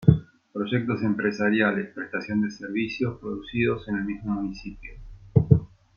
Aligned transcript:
Proyectos 0.51 1.03
empresariales, 1.03 1.89
prestación 1.93 2.41
de 2.41 2.49
servicios 2.49 3.19
producidos 3.21 3.87
en 3.87 3.97
el 3.97 4.05
mismo 4.05 4.31
municipio. 4.33 4.93